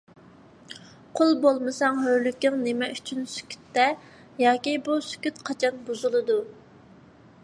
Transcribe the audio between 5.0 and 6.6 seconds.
سۈكۈت قاچان بۇزۇلىدۇ؟